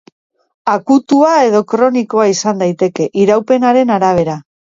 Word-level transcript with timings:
Akutua 0.75 1.33
edo 1.49 1.59
kronikoa 1.73 2.25
izan 2.31 2.63
daiteke, 2.65 3.09
iraupenaren 3.25 3.95
arabera. 3.99 4.41